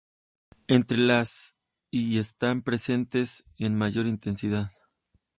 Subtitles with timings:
[0.67, 1.59] Entre las
[1.91, 4.71] y están presentes ambos en mayor intensidad.